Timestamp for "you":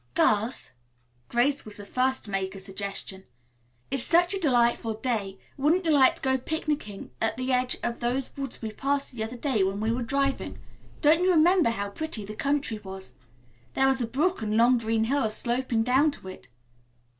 5.85-5.91, 11.23-11.29